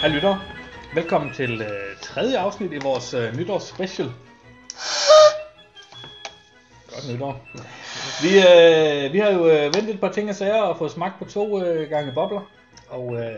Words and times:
Hej 0.00 0.08
lytter. 0.08 0.36
Velkommen 0.94 1.32
til 1.34 1.62
øh, 1.62 1.96
tredje 2.02 2.38
afsnit 2.38 2.72
i 2.72 2.78
vores 2.82 3.14
øh, 3.14 3.36
nytårsspecial. 3.36 4.08
Godt 6.88 7.12
nytår. 7.12 7.46
Vi, 8.22 8.28
øh, 8.38 9.12
vi 9.12 9.18
har 9.18 9.30
jo 9.30 9.46
øh, 9.46 9.64
ventet 9.64 9.94
et 9.94 10.00
par 10.00 10.12
ting 10.12 10.28
og 10.28 10.34
sager 10.34 10.62
og 10.62 10.78
fået 10.78 10.90
smagt 10.90 11.18
på 11.18 11.24
to 11.24 11.64
øh, 11.64 11.90
gange 11.90 12.12
bobler. 12.12 12.50
Og 12.88 13.16
øh, 13.16 13.34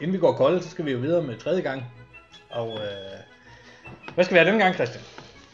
inden 0.00 0.12
vi 0.12 0.18
går 0.18 0.32
kolde, 0.32 0.62
så 0.62 0.70
skal 0.70 0.84
vi 0.84 0.92
jo 0.92 0.98
videre 0.98 1.22
med 1.22 1.38
tredje 1.38 1.62
gang. 1.62 1.84
Og 2.50 2.68
øh, 2.68 3.18
hvad 4.14 4.24
skal 4.24 4.34
vi 4.34 4.38
have 4.38 4.50
denne 4.50 4.64
gang, 4.64 4.74
Christian? 4.74 5.04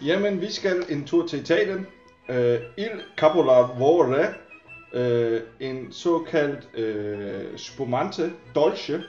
Jamen, 0.04 0.40
vi 0.40 0.52
skal 0.52 0.84
en 0.88 1.06
tur 1.06 1.26
til 1.26 1.40
Italien. 1.40 1.86
Øh, 2.28 2.60
Il 2.76 3.02
Capolavoro. 3.16 4.14
øh, 4.92 5.40
en 5.60 5.92
såkaldt 5.92 6.68
øh, 6.74 7.58
spumante 7.58 8.32
dolce 8.54 9.02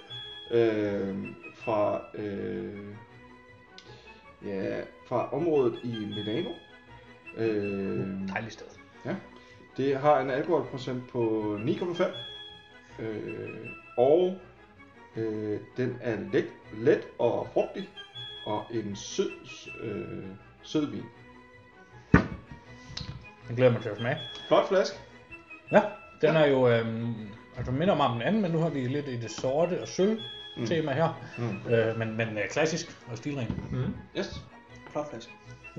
uh, 0.51 1.27
fra, 1.55 2.01
uh, 2.17 2.95
ja, 4.45 4.81
fra 5.07 5.33
området 5.33 5.79
i 5.83 6.05
Milano. 6.15 6.49
Uh, 7.37 8.27
Dejligt 8.27 8.53
sted. 8.53 8.67
ja. 9.05 9.15
Det 9.77 9.97
har 9.97 10.19
en 10.19 10.29
alkoholprocent 10.29 11.09
på 11.11 11.55
9,5. 11.65 12.03
Uh, 12.99 13.05
og 13.97 14.37
uh, 15.15 15.57
den 15.77 15.97
er 16.01 16.17
let, 16.33 16.47
let 16.73 17.07
og 17.19 17.47
frugtig. 17.53 17.89
Og 18.45 18.65
en 18.71 18.95
sød, 18.95 19.31
uh, 19.83 20.29
sød 20.63 20.91
vin. 20.91 21.03
Jeg 23.49 23.55
glæder 23.57 23.71
mig 23.71 23.81
til 23.81 23.89
at 23.89 23.97
smage. 23.97 24.17
Flot 24.47 24.67
flaske. 24.67 24.97
Ja, 25.71 25.81
den 26.21 26.35
er 26.35 26.45
jo, 26.45 26.69
øhm, 26.69 27.13
altså 27.57 27.71
minder 27.71 27.95
mig 27.95 28.05
om 28.05 28.13
den 28.13 28.21
anden, 28.21 28.41
men 28.41 28.51
nu 28.51 28.57
har 28.57 28.69
vi 28.69 28.79
lidt 28.79 29.07
i 29.07 29.17
det 29.17 29.31
sorte 29.31 29.81
og 29.81 29.87
sølv 29.87 30.19
Mm. 30.59 30.67
tema 30.67 30.91
her. 30.93 31.21
Mm. 31.37 31.73
Øh, 31.73 31.97
men 31.99 32.17
men 32.17 32.27
øh, 32.37 32.49
klassisk 32.49 32.97
og 33.11 33.17
stilren. 33.17 33.67
Mm. 33.71 33.95
Yes. 34.17 34.41
Flot 34.91 35.09
flaske. 35.09 35.31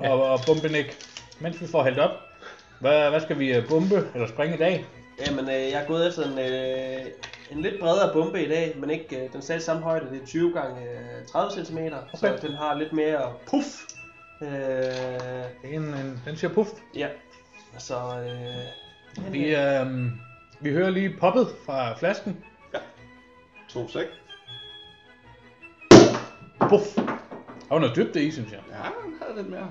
Ja. 0.02 0.10
Og, 0.10 0.22
og 0.32 0.38
bombenik. 0.46 0.96
Mens 1.40 1.60
vi 1.62 1.66
får 1.66 1.82
hældt 1.84 1.98
op, 1.98 2.10
hvad, 2.80 3.10
hvad 3.10 3.20
skal 3.20 3.38
vi 3.38 3.54
øh, 3.56 3.68
bombe 3.68 4.08
eller 4.14 4.28
springe 4.28 4.54
i 4.54 4.58
dag? 4.58 4.86
Jamen, 5.26 5.44
øh, 5.48 5.54
jeg 5.54 5.82
er 5.82 5.86
gået 5.86 6.08
efter 6.08 6.22
en, 6.32 6.38
øh, 6.38 7.06
en 7.50 7.62
lidt 7.62 7.80
bredere 7.80 8.12
bombe 8.12 8.44
i 8.44 8.48
dag, 8.48 8.74
men 8.78 8.90
ikke 8.90 9.24
øh, 9.24 9.32
den 9.32 9.42
stadig 9.42 9.62
samme 9.62 9.82
højde. 9.82 10.06
Det 10.10 10.22
er 10.22 10.26
20 10.26 10.52
gange 10.54 10.82
øh, 10.82 11.26
30 11.26 11.64
cm, 11.64 11.78
okay. 11.78 11.92
Så 12.14 12.38
den 12.42 12.52
har 12.56 12.74
lidt 12.74 12.92
mere 12.92 13.32
puff. 13.50 13.66
Øh, 14.42 15.74
En, 15.74 15.82
en, 15.82 16.22
den 16.26 16.36
siger 16.36 16.52
puff. 16.54 16.70
ja, 16.94 17.08
så 17.78 17.94
øh, 17.96 19.32
Vi, 19.32 19.54
øh, 19.56 19.86
vi 20.60 20.70
hører 20.72 20.90
lige 20.90 21.16
poppet 21.20 21.48
fra 21.66 21.94
flasken. 21.98 22.44
To 23.68 23.88
sek. 23.88 24.06
Puff. 26.70 26.94
Der 26.96 27.74
var 27.74 27.78
noget 27.78 27.96
dybde 27.96 28.24
i, 28.24 28.30
synes 28.30 28.52
jeg. 28.52 28.62
Ja, 28.70 28.82
den 29.04 29.14
havde 29.22 29.36
lidt 29.36 29.50
mere. 29.50 29.70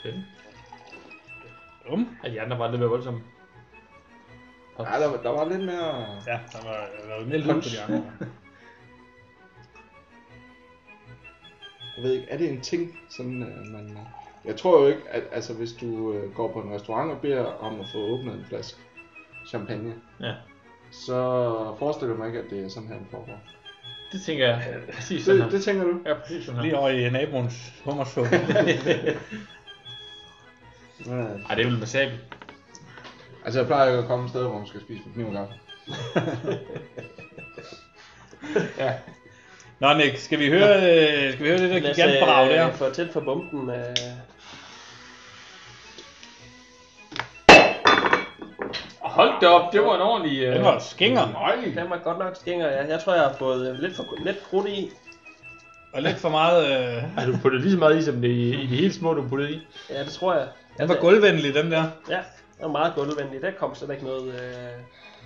Spændende. 0.00 0.26
Um. 1.92 2.16
Ja, 2.24 2.30
de 2.30 2.40
andre 2.40 2.58
var 2.58 2.68
lidt 2.70 2.80
mere 2.80 2.88
voldsomme. 2.90 3.22
Ja, 4.78 4.84
der, 4.84 5.06
var- 5.10 5.22
der 5.22 5.30
var 5.30 5.44
lidt 5.44 5.60
mere... 5.64 5.96
Ja, 6.26 6.40
der 6.52 6.64
var, 6.68 6.86
der 7.08 7.18
var 7.18 7.24
mere 7.26 7.38
lyd 7.38 7.52
på 7.54 7.68
de 7.72 7.80
andre. 7.82 8.12
Jeg 11.96 12.04
ved 12.04 12.12
ikke, 12.12 12.26
er 12.30 12.38
det 12.38 12.50
en 12.52 12.60
ting, 12.60 12.98
sådan 13.08 13.42
øh, 13.42 13.72
man... 13.72 13.90
øh, 13.90 13.96
Jeg 14.44 14.56
tror 14.56 14.80
jo 14.80 14.86
ikke, 14.86 15.08
at 15.08 15.22
altså, 15.32 15.54
hvis 15.54 15.72
du 15.72 16.12
øh, 16.12 16.34
går 16.34 16.52
på 16.52 16.60
en 16.60 16.70
restaurant 16.74 17.10
og 17.10 17.20
beder 17.20 17.44
om 17.44 17.80
at 17.80 17.86
få 17.92 17.98
åbnet 17.98 18.34
en 18.34 18.44
flaske 18.44 18.80
champagne, 19.48 19.94
Ja. 20.20 20.32
så 20.90 21.14
forestiller 21.78 22.14
jeg 22.14 22.18
mig 22.18 22.26
ikke, 22.26 22.38
at 22.38 22.44
det 22.50 22.64
er 22.64 22.68
sådan 22.68 22.88
her, 22.88 22.96
det 22.98 23.06
foregår. 23.10 23.40
Det 24.12 24.22
tænker 24.22 24.46
jeg 24.46 24.62
præcis 24.94 25.24
sådan 25.24 25.36
Det, 25.40 25.44
her. 25.44 25.50
det 25.50 25.64
tænker 25.64 25.84
du? 25.84 25.98
Ja, 26.06 26.14
præcis 26.14 26.44
sådan 26.44 26.56
her. 26.56 26.62
Lige 26.62 26.76
over 26.78 26.88
i 26.88 27.10
naboens 27.10 27.72
hummersuppe. 27.84 28.30
Ja. 31.06 31.12
Ej, 31.48 31.54
det 31.54 31.66
er 31.66 31.70
vel 31.70 31.78
wasabi. 31.80 32.12
Altså, 33.44 33.60
jeg 33.60 33.66
plejer 33.66 33.92
jo 33.92 33.98
at 33.98 34.06
komme 34.06 34.28
steder, 34.28 34.48
hvor 34.48 34.58
man 34.58 34.66
skal 34.66 34.80
spise 34.80 35.02
med 35.06 35.14
kniv 35.14 35.26
og 35.26 35.32
gaffel. 35.32 35.56
Ja. 38.78 38.92
Nå 39.80 39.94
Nick, 39.94 40.18
skal 40.18 40.38
vi 40.38 40.48
høre, 40.48 40.78
skal 41.32 41.44
vi 41.44 41.48
høre 41.48 41.58
det 41.58 41.70
der 41.70 41.78
Lad 41.80 41.90
os, 41.90 41.96
gigantbrag 41.96 42.50
der? 42.50 42.66
øh, 42.68 42.74
for 42.74 42.90
tæt 42.90 43.08
for 43.12 43.20
bomben. 43.20 43.70
Øh, 43.70 43.84
Hold 49.16 49.40
da 49.40 49.46
op, 49.46 49.72
det 49.72 49.80
var 49.80 49.94
en 49.94 50.00
ordentlig... 50.00 50.42
Øh... 50.42 50.54
Den 50.54 50.64
var 50.64 50.78
skinger. 50.78 51.32
Nej! 51.32 51.72
den 51.82 51.90
var 51.90 52.00
godt 52.04 52.18
nok 52.18 52.36
skænger. 52.36 52.68
Jeg, 52.68 52.88
jeg 52.88 53.00
tror, 53.00 53.14
jeg 53.14 53.22
har 53.22 53.34
fået 53.38 53.70
øh, 53.70 53.78
lidt 53.78 53.96
for 53.96 54.04
lidt 54.24 54.42
krudt 54.50 54.68
i. 54.68 54.90
Og 55.92 56.02
lidt 56.02 56.16
for 56.16 56.28
meget... 56.28 56.86
Øh... 56.96 57.02
Har 57.18 57.26
du 57.26 57.36
puttet 57.42 57.60
lige 57.60 57.72
så 57.72 57.78
meget 57.78 57.98
i, 57.98 58.02
som 58.02 58.20
det 58.20 58.28
i, 58.28 58.54
i 58.62 58.66
de 58.66 58.76
helt 58.76 58.94
små, 58.94 59.14
du 59.14 59.28
puttede 59.28 59.52
i? 59.52 59.60
Ja, 59.90 60.00
det 60.04 60.08
tror 60.12 60.34
jeg. 60.34 60.48
Den 60.78 60.88
var 60.88 60.94
gulvvenlig, 60.94 61.54
den 61.54 61.70
der. 61.72 61.84
Ja, 62.08 62.16
den 62.16 62.62
var 62.62 62.68
meget 62.68 62.92
gulvvenlig. 62.94 63.42
Der 63.42 63.50
kom 63.50 63.74
slet 63.74 63.90
ikke 63.90 64.04
noget 64.04 64.34
øh, 64.34 64.70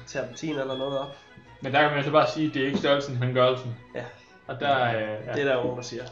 terpentin 0.06 0.58
eller 0.58 0.78
noget 0.78 0.98
op. 0.98 1.16
Men 1.60 1.72
der 1.72 1.80
kan 1.80 1.90
man 1.90 2.04
så 2.04 2.10
bare 2.10 2.26
sige, 2.34 2.46
at 2.48 2.54
det 2.54 2.62
er 2.62 2.66
ikke 2.66 2.78
størrelsen, 2.78 3.20
men 3.20 3.34
gørelsen. 3.34 3.76
Ja, 3.94 4.02
Og 4.46 4.60
der 4.60 4.84
øh, 4.88 5.02
ja. 5.02 5.32
det 5.32 5.40
er 5.40 5.44
der 5.44 5.56
jo 5.56 5.62
nogen, 5.62 5.76
der 5.76 5.82
siger. 5.82 6.02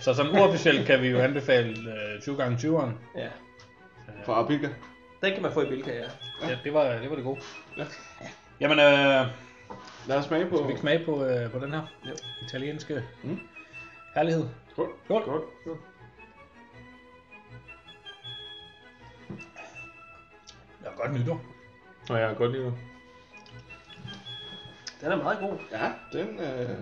Så 0.00 0.14
som 0.14 0.38
uofficielt 0.38 0.86
kan 0.86 1.02
vi 1.02 1.08
jo 1.08 1.18
anbefale 1.18 1.70
øh, 1.70 2.22
20 2.22 2.36
gange 2.36 2.56
20'eren. 2.56 3.18
Ja, 3.18 3.28
Fra 4.24 4.40
Apica. 4.40 4.68
Den 5.22 5.32
kan 5.32 5.42
man 5.42 5.52
få 5.52 5.62
i 5.62 5.68
Bilka, 5.68 5.92
ja. 5.94 6.08
Ja, 6.48 6.58
det 6.64 6.74
var 6.74 6.84
det, 6.84 7.10
var 7.10 7.16
det 7.16 7.24
gode. 7.24 7.40
Ja. 7.76 7.84
Jamen, 8.60 8.78
øh, 8.78 9.26
Lad 10.08 10.16
os 10.18 10.24
smage 10.24 10.46
på. 10.50 10.56
skal 10.56 10.66
vi 10.66 10.70
ikke 10.72 10.80
smage 10.80 11.04
på, 11.04 11.24
øh, 11.24 11.50
på 11.52 11.58
den 11.58 11.72
her 11.72 11.82
Jo. 12.08 12.14
italienske 12.42 13.04
Mm. 13.22 13.40
herlighed? 14.14 14.44
Skål. 14.72 14.88
Skål. 15.04 15.22
Skål. 15.22 15.78
Ja, 20.84 20.90
godt 20.96 21.12
nytår. 21.12 21.40
Nå, 22.08 22.16
jeg 22.16 22.28
har 22.28 22.34
godt 22.34 22.52
lide 22.52 22.64
det. 22.64 22.74
Den 25.00 25.12
er 25.12 25.16
meget 25.16 25.38
god. 25.38 25.58
Ja, 25.72 25.92
den, 26.12 26.40
øh, 26.40 26.78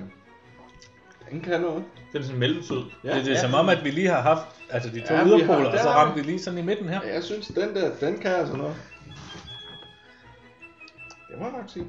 den 1.30 1.40
kan 1.40 1.60
noget. 1.60 1.84
Den 2.12 2.20
er 2.20 2.24
sådan 2.24 2.38
mellemsød. 2.40 2.82
Ja, 3.04 3.16
det, 3.16 3.24
det 3.24 3.30
er 3.30 3.34
ja. 3.34 3.40
som 3.40 3.54
om, 3.54 3.68
at 3.68 3.84
vi 3.84 3.90
lige 3.90 4.08
har 4.08 4.20
haft 4.20 4.46
altså 4.70 4.90
de 4.90 5.00
to 5.00 5.14
Ja, 5.14 5.22
vi 5.24 5.30
har- 5.30 5.36
yderpoler, 5.38 5.70
og 5.70 5.78
så 5.78 5.88
ramte 5.88 6.14
vi. 6.14 6.22
lige 6.30 6.38
sådan 6.42 6.58
i 6.58 6.62
midten 6.62 6.88
her. 6.88 7.00
Ja, 7.06 7.14
jeg 7.14 7.24
synes, 7.24 7.46
den 7.46 7.74
der, 7.74 7.90
den 8.00 8.18
kan 8.18 8.30
altså 8.34 8.56
noget. 8.56 8.74
Det 11.30 11.38
må 11.38 11.44
jeg 11.44 11.52
nok 11.52 11.70
sige. 11.70 11.86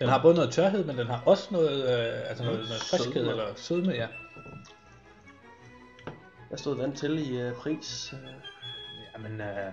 Den 0.00 0.08
har 0.08 0.22
både 0.22 0.34
noget 0.34 0.50
tørhed, 0.52 0.84
men 0.84 0.98
den 0.98 1.06
har 1.06 1.22
også 1.26 1.48
noget, 1.50 1.82
øh, 1.82 2.28
altså 2.28 2.44
noget, 2.44 2.58
noget 2.58 2.82
friskhed 2.90 3.12
Sødme. 3.14 3.30
eller 3.30 3.44
sødme, 3.56 3.92
ja. 3.92 4.06
Hvad 6.48 6.58
stod 6.58 6.76
den 6.78 6.92
til 6.96 7.32
i 7.32 7.40
øh, 7.40 7.52
pris? 7.54 8.12
Øh, 8.12 8.18
Jamen, 9.14 9.40
øh, 9.40 9.72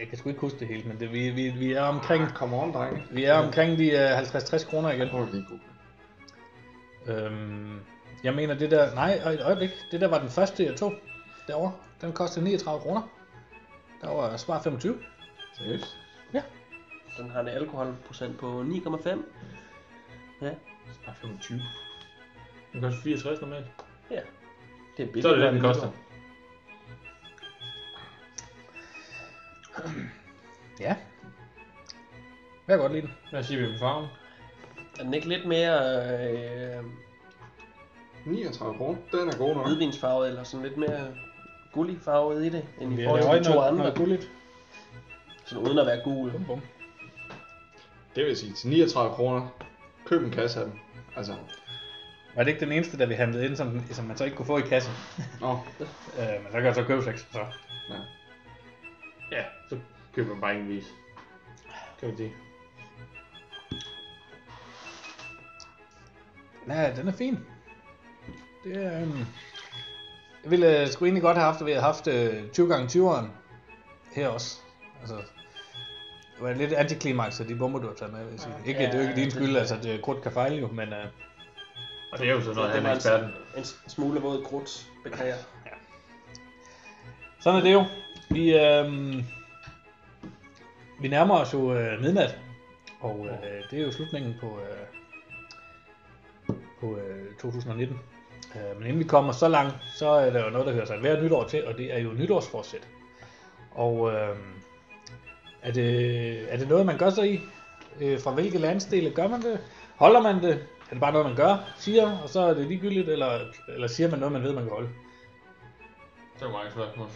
jeg 0.00 0.08
kan 0.08 0.18
sgu 0.18 0.28
ikke 0.28 0.40
huske 0.40 0.58
det 0.58 0.68
helt, 0.68 0.86
men 0.86 1.00
det, 1.00 1.12
vi, 1.12 1.30
vi, 1.30 1.48
vi 1.48 1.72
er 1.72 1.82
omkring, 1.82 2.28
Come 2.34 2.56
on, 2.56 2.72
drenge. 2.72 3.02
vi 3.10 3.24
er 3.24 3.34
omkring 3.34 3.78
de 3.78 3.90
øh, 3.90 4.18
50-60 4.18 4.70
kroner 4.70 4.90
igen. 4.90 5.08
God. 5.08 5.26
Øhm, 7.08 7.80
jeg 8.24 8.34
mener 8.34 8.54
det 8.54 8.70
der, 8.70 8.94
nej, 8.94 9.12
et 9.14 9.42
øjeblik, 9.42 9.70
det 9.90 10.00
der 10.00 10.08
var 10.08 10.18
den 10.18 10.28
første 10.28 10.64
jeg 10.64 10.76
tog 10.76 10.94
derovre, 11.46 11.72
den 12.00 12.12
kostede 12.12 12.44
39 12.44 12.80
kroner. 12.80 13.02
Der 14.00 14.08
var 14.10 14.36
svar 14.36 14.62
25. 14.62 14.98
Seriøst? 15.54 15.96
den 17.18 17.30
har 17.30 17.40
en 17.40 17.48
alkoholprocent 17.48 18.38
på 18.38 18.60
9,5. 18.62 19.08
Ja, 20.42 20.50
Bare 21.06 21.14
25. 21.20 21.60
Den 22.72 22.80
koster 22.82 23.02
64 23.02 23.40
normalt. 23.40 23.66
ja. 24.10 24.20
Det 24.96 25.02
er 25.02 25.06
billigt. 25.06 25.22
Så 25.22 25.28
er 25.28 25.34
det 25.34 25.42
det, 25.44 25.52
den 25.52 25.62
koster. 25.62 25.90
Ja. 30.80 30.96
Jeg 32.68 32.76
kan 32.76 32.78
godt 32.78 32.92
lide 32.92 33.02
den. 33.02 33.14
Hvad 33.30 33.42
siger 33.42 33.66
vi 33.66 33.72
på 33.72 33.78
farven? 33.78 34.06
Er 34.98 35.02
den 35.02 35.14
ikke 35.14 35.28
lidt 35.28 35.46
mere 35.46 35.78
øh, 36.78 36.84
39 38.28 38.76
kroner. 38.78 38.98
Den 39.12 39.28
er 39.28 39.36
god 39.38 39.54
nok. 39.54 39.66
hvidvinsfarvet, 39.66 40.28
eller 40.28 40.42
sådan 40.42 40.66
lidt 40.66 40.76
mere 40.76 41.14
gullig 41.72 41.98
farvet 42.00 42.44
i 42.46 42.48
det, 42.48 42.64
end 42.80 42.94
Vi 42.94 43.02
i 43.02 43.04
har 43.04 43.10
forhold 43.16 43.32
til 43.34 43.44
de 43.44 43.48
to 43.48 43.54
noget, 43.54 43.68
andre? 43.68 43.78
noget 43.78 43.98
gulligt. 43.98 44.30
Sådan 45.44 45.64
uden 45.64 45.78
at 45.78 45.86
være 45.86 46.00
gul. 46.04 46.30
Bum, 46.32 46.44
bum. 46.44 46.60
Det 48.16 48.24
vil 48.26 48.36
sige, 48.36 48.52
til 48.52 48.68
39 48.68 49.14
kroner, 49.14 49.48
køb 50.04 50.22
en 50.22 50.30
kasse 50.30 50.60
af 50.60 50.64
dem. 50.66 50.78
Altså, 51.16 51.34
Var 52.36 52.42
det 52.44 52.50
ikke 52.50 52.60
den 52.64 52.72
eneste, 52.72 52.98
der 52.98 53.06
vi 53.06 53.14
handlede 53.14 53.46
ind, 53.46 53.56
som, 53.56 53.80
som 53.90 54.04
man 54.04 54.16
så 54.16 54.24
ikke 54.24 54.36
kunne 54.36 54.46
få 54.46 54.58
i 54.58 54.62
kassen? 54.62 54.92
nå, 55.40 55.48
Øh, 56.18 56.42
men 56.42 56.46
så 56.46 56.52
kan 56.52 56.64
jeg 56.64 56.74
så 56.74 56.84
købe 56.84 57.02
seks. 57.04 57.26
Så. 57.32 57.38
ja. 57.90 57.94
Ja, 59.36 59.44
så 59.68 59.78
køber 60.14 60.28
man 60.32 60.40
bare 60.40 60.54
ingen 60.54 60.68
vis. 60.68 60.86
Kan 62.00 62.10
vi 62.10 62.16
sige. 62.16 62.32
Ja, 66.68 66.92
den 66.96 67.08
er 67.08 67.12
fin. 67.12 67.38
Det 68.64 68.84
er, 68.84 69.00
øhm, 69.00 69.18
jeg 70.42 70.50
ville 70.50 70.80
øh, 70.80 70.88
sgu 70.88 71.04
egentlig 71.04 71.22
godt 71.22 71.36
have 71.36 71.44
haft, 71.44 71.60
at 71.60 71.66
vi 71.66 71.70
havde 71.70 71.84
haft 71.84 72.06
øh, 72.06 72.50
20 72.50 72.68
gange 72.68 72.86
20'eren 72.86 73.26
her 74.12 74.28
også. 74.28 74.56
Altså, 75.00 75.16
det 75.16 76.46
var 76.46 76.52
lidt 76.52 76.72
antiklimaks, 76.72 77.40
at 77.40 77.48
de 77.48 77.54
bomber, 77.54 77.78
du 77.78 77.86
har 77.86 77.94
taget 77.94 78.12
med, 78.12 78.24
vil 78.24 78.30
jeg 78.30 78.40
sige. 78.40 78.54
Ikke, 78.66 78.80
det 78.80 78.88
er 78.88 78.94
jo 78.94 79.00
ikke 79.00 79.14
Ja, 79.14 79.20
din 79.20 79.30
skyld, 79.30 79.56
altså, 79.56 79.76
det 79.82 80.02
krudt 80.02 80.22
kan 80.22 80.32
fejle 80.32 80.56
jo, 80.56 80.68
men 80.68 80.88
uh, 80.88 80.98
Og 82.12 82.18
det 82.18 82.28
er 82.28 82.32
jo 82.32 82.42
så 82.42 82.52
noget, 82.52 82.74
det 82.74 82.82
han 82.82 82.90
er 82.90 82.94
eksperten. 82.94 83.28
En, 83.56 83.58
en 83.58 83.90
smule 83.90 84.20
våd 84.20 84.44
krudt, 84.44 84.90
beklager. 85.04 85.36
sådan 87.40 87.60
er 87.60 87.64
det 87.64 87.72
jo. 87.72 87.84
Vi, 88.30 88.58
øhm, 88.58 89.24
vi 91.00 91.08
nærmer 91.08 91.34
os 91.34 91.52
jo 91.54 91.74
øh, 91.74 92.00
midnat, 92.00 92.38
og 93.00 93.26
øh, 93.26 93.70
det 93.70 93.80
er 93.80 93.84
jo 93.84 93.92
slutningen 93.92 94.34
på, 94.40 94.58
øh, 94.60 96.56
på 96.80 96.96
øh, 96.96 97.34
2019. 97.34 97.98
Øh, 98.56 98.78
men 98.78 98.86
inden 98.86 98.98
vi 98.98 99.04
kommer 99.08 99.32
så 99.32 99.48
langt, 99.48 99.74
så 99.98 100.08
er 100.08 100.30
der 100.30 100.44
jo 100.44 100.50
noget, 100.50 100.66
der 100.66 100.72
hører 100.72 100.84
sig 100.84 100.98
hver 100.98 101.22
nytår 101.22 101.44
til, 101.44 101.66
og 101.66 101.78
det 101.78 101.94
er 101.94 101.98
jo 101.98 102.12
nytårsforsæt. 102.12 102.88
Og 103.70 104.12
øh, 104.12 104.36
er, 105.62 105.72
det, 105.72 106.52
er 106.52 106.56
det 106.56 106.68
noget, 106.68 106.86
man 106.86 106.98
gør 106.98 107.10
sig 107.10 107.32
i? 107.34 107.40
Øh, 108.00 108.20
fra 108.20 108.30
hvilke 108.30 108.58
landsdele 108.58 109.10
gør 109.10 109.28
man 109.28 109.42
det? 109.42 109.60
Holder 109.96 110.20
man 110.20 110.42
det? 110.42 110.52
Er 110.52 110.92
det 110.92 111.00
bare 111.00 111.12
noget, 111.12 111.26
man 111.26 111.36
gør, 111.36 111.56
siger, 111.78 112.18
og 112.22 112.28
så 112.28 112.40
er 112.40 112.54
det 112.54 112.66
ligegyldigt, 112.66 113.08
eller, 113.08 113.38
eller 113.68 113.88
siger 113.88 114.10
man 114.10 114.18
noget, 114.18 114.32
man 114.32 114.42
ved, 114.42 114.52
man 114.52 114.64
kan 114.64 114.72
holde? 114.72 114.88
Er 116.40 116.44
der 116.44 116.52
mange 116.52 116.70
spørgsmål. 116.70 117.08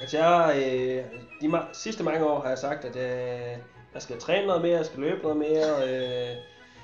Altså 0.00 0.18
jeg, 0.18 0.54
øh, 0.56 1.04
de 1.40 1.46
ma- 1.46 1.72
sidste 1.72 2.04
mange 2.04 2.26
år 2.26 2.40
har 2.40 2.48
jeg 2.48 2.58
sagt, 2.58 2.84
at 2.84 2.96
øh, 2.96 3.58
jeg 3.94 4.02
skal 4.02 4.18
træne 4.18 4.46
noget 4.46 4.62
mere, 4.62 4.76
jeg 4.76 4.86
skal 4.86 5.00
løbe 5.00 5.22
noget 5.22 5.36
mere, 5.36 5.88
øh, 5.88 6.36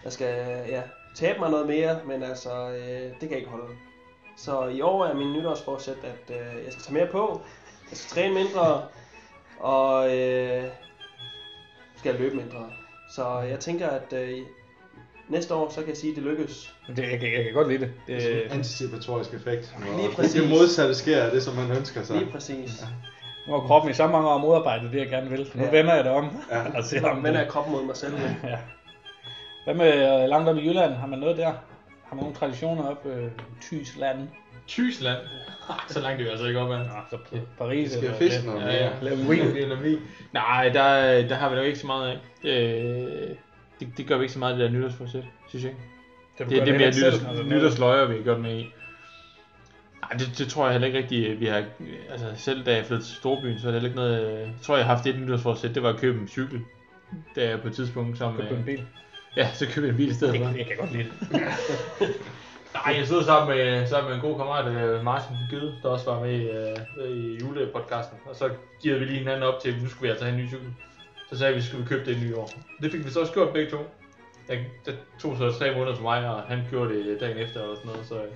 jeg 0.06 0.12
skal 0.12 0.34
ja, 0.68 0.82
tabe 1.14 1.38
mig 1.38 1.50
noget 1.50 1.66
mere, 1.66 1.98
men 2.06 2.22
altså, 2.22 2.68
øh, 2.70 3.02
det 3.02 3.20
kan 3.20 3.30
jeg 3.30 3.38
ikke 3.38 3.50
holde. 3.50 3.72
Så 4.36 4.66
i 4.66 4.80
år 4.80 5.04
er 5.06 5.14
min 5.14 5.32
nytårsforsæt, 5.32 5.96
at 6.04 6.36
øh, 6.36 6.64
jeg 6.64 6.72
skal 6.72 6.82
tage 6.84 6.94
mere 6.94 7.06
på, 7.12 7.40
jeg 7.90 7.96
skal 7.98 8.16
træne 8.16 8.34
mindre, 8.34 8.82
og 9.60 10.16
øh, 10.16 10.64
skal 11.96 12.10
jeg 12.10 12.20
løbe 12.20 12.36
mindre. 12.36 12.66
Så 13.14 13.38
jeg 13.38 13.60
tænker, 13.60 13.88
at 13.88 14.12
øh, 14.12 14.38
næste 15.28 15.54
år, 15.54 15.68
så 15.70 15.80
kan 15.80 15.88
jeg 15.88 15.96
sige, 15.96 16.10
at 16.10 16.16
det 16.16 16.24
lykkes. 16.24 16.74
Det, 16.96 16.98
jeg, 16.98 17.20
kan, 17.20 17.32
jeg 17.32 17.44
kan 17.44 17.52
godt 17.54 17.68
lide 17.68 17.80
det. 17.80 17.92
Det 18.06 18.14
er 18.14 18.18
det 18.18 18.22
sådan 18.28 18.46
en 18.46 18.50
anticipatorisk 18.52 19.34
effekt. 19.34 19.76
Lige 19.96 20.10
præcis. 20.16 20.40
Det 20.40 20.50
modsatte 20.50 20.94
sker 20.94 21.22
af 21.22 21.30
det, 21.30 21.42
som 21.42 21.54
man 21.54 21.76
ønsker 21.76 22.02
sig. 22.02 22.16
Lige 22.18 22.30
præcis. 22.30 22.84
nu 23.46 23.52
har 23.52 23.60
kroppen 23.66 23.90
i 23.90 23.94
så 23.94 24.06
mange 24.06 24.28
år 24.28 24.38
modarbejdet 24.38 24.92
det, 24.92 24.98
jeg 24.98 25.08
gerne 25.08 25.30
vil. 25.30 25.50
Nu 25.54 25.64
Ja. 25.64 25.70
vender 25.70 25.94
jeg 25.94 26.04
det 26.04 26.12
om. 26.12 26.28
Ja. 26.50 26.62
og 26.78 26.84
ser, 26.84 27.00
Nu 27.00 27.08
om 27.08 27.24
vender 27.24 27.40
jeg 27.40 27.48
kroppen 27.48 27.72
mod 27.74 27.84
mig 27.84 27.96
selv. 27.96 28.14
ja. 28.44 28.58
Hvad 29.66 29.74
med 29.74 30.22
øh, 30.22 30.28
langt 30.28 30.48
op 30.48 30.56
i 30.56 30.68
Jylland? 30.68 30.94
Har 30.94 31.06
man 31.06 31.18
noget 31.18 31.36
der? 31.36 31.52
Har 32.04 32.14
man 32.14 32.22
nogle 32.22 32.34
traditioner 32.36 32.82
op 32.88 33.06
øh, 33.06 33.30
Tysland? 33.60 34.28
Tyskland. 34.66 35.18
Så 35.88 36.00
langt 36.00 36.20
er 36.20 36.24
vi 36.24 36.30
altså 36.30 36.46
ikke 36.46 36.60
op 36.60 36.70
ad. 36.70 36.78
Nå, 36.78 36.84
så 37.10 37.18
Paris? 37.58 37.90
Skal 37.90 38.04
eller- 38.04 38.18
fiske 38.18 38.46
noget 38.46 38.60
Ja, 38.60 38.66
mere. 38.66 38.74
ja. 38.74 39.70
Det 39.70 39.82
vi. 39.82 39.98
Nej, 40.32 40.68
der, 40.68 41.28
der 41.28 41.34
har 41.34 41.48
vi 41.50 41.56
nok 41.56 41.64
ikke 41.66 41.78
så 41.78 41.86
meget 41.86 42.08
af. 42.10 42.18
Øh, 42.44 43.36
det, 43.80 43.88
det 43.96 44.06
gør 44.06 44.16
vi 44.16 44.22
ikke 44.22 44.32
så 44.32 44.38
meget 44.38 44.52
af 44.52 44.58
det 44.58 44.70
der 44.70 44.78
nytårsforsæt, 44.78 45.24
synes 45.48 45.64
jeg 45.64 45.70
ikke. 45.72 45.82
Det, 46.38 46.50
det 46.50 46.58
er 46.74 46.78
mere 46.78 46.90
nytårs, 46.90 47.46
nytårsløjer, 47.46 48.04
vi 48.04 48.18
er 48.18 48.22
godt 48.24 48.40
med 48.40 48.58
i. 48.58 48.72
Nej, 50.02 50.10
det, 50.18 50.38
det 50.38 50.48
tror 50.48 50.64
jeg 50.64 50.72
heller 50.72 50.86
ikke 50.86 50.98
rigtigt, 50.98 51.40
vi 51.40 51.46
har... 51.46 51.64
Altså, 52.10 52.26
selv 52.36 52.64
da 52.64 52.74
jeg 52.74 52.84
flyttede 52.84 53.08
til 53.08 53.16
Storbyen, 53.16 53.58
så 53.58 53.68
er 53.68 53.72
det 53.72 53.82
heller 53.82 53.88
ikke 53.88 53.96
noget... 54.00 54.38
Jeg 54.40 54.48
tror, 54.62 54.76
jeg 54.76 54.86
har 54.86 54.94
haft 54.94 55.06
et 55.06 55.18
nytårsforsæt, 55.20 55.74
det 55.74 55.82
var 55.82 55.88
at 55.88 55.96
købe 56.00 56.20
en 56.20 56.28
cykel. 56.28 56.60
Da 57.36 57.48
jeg 57.48 57.60
på 57.60 57.68
et 57.68 57.74
tidspunkt 57.74 58.18
sammen 58.18 58.40
Købte 58.40 58.54
en 58.54 58.64
med... 58.64 58.76
bil. 58.76 58.84
Ja, 59.36 59.50
så 59.54 59.66
købte 59.66 59.82
jeg 59.82 59.90
en 59.90 59.96
bil 59.96 60.10
i 60.10 60.14
stedet 60.14 60.36
for. 60.36 60.44
Jeg, 60.44 60.58
jeg 60.58 60.66
kan 60.66 60.76
godt 60.76 60.92
lide 60.92 61.04
det. 61.04 62.20
Nej, 62.74 62.94
jeg 62.98 63.06
stod 63.06 63.24
sammen 63.24 63.56
med, 63.56 63.86
sammen 63.86 64.08
med 64.08 64.16
en 64.16 64.22
god 64.22 64.36
kammerat, 64.38 64.66
øh, 64.72 65.04
Martin 65.04 65.36
Gyde, 65.50 65.74
der 65.82 65.88
også 65.88 66.10
var 66.10 66.20
med 66.20 66.32
i, 66.40 66.48
øh, 67.00 67.10
i 67.10 67.38
julepodcasten. 67.40 68.18
Og 68.26 68.36
så 68.36 68.50
giver 68.82 68.98
vi 68.98 69.04
lige 69.04 69.18
hinanden 69.18 69.42
op 69.42 69.60
til, 69.62 69.68
at 69.72 69.82
nu 69.82 69.88
skulle 69.88 70.02
vi 70.02 70.08
altså 70.08 70.24
have 70.24 70.38
en 70.38 70.44
ny 70.44 70.48
cykel. 70.48 70.74
Så 71.30 71.38
sagde 71.38 71.52
vi, 71.52 71.58
at 71.58 71.62
vi 71.62 71.68
skulle 71.68 71.86
købe 71.86 72.04
det 72.04 72.16
i 72.16 72.20
nye 72.24 72.36
år. 72.36 72.50
Det 72.82 72.92
fik 72.92 73.04
vi 73.04 73.10
så 73.10 73.20
også 73.20 73.32
gjort 73.32 73.52
begge 73.52 73.70
to. 73.70 73.78
Jeg, 74.48 74.66
det 74.86 74.98
tog 75.18 75.36
så 75.36 75.52
tre 75.58 75.74
måneder 75.74 75.96
for 75.96 76.02
mig, 76.02 76.30
og 76.30 76.42
han 76.42 76.62
gjorde 76.70 76.94
det 76.94 77.20
dagen 77.20 77.38
efter 77.38 77.60
og 77.60 77.76
sådan 77.76 77.90
noget. 77.90 78.06
Så 78.06 78.14
øh, 78.22 78.28